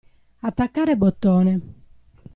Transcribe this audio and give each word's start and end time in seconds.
Attaccare 0.39 0.95
bottone. 0.97 1.59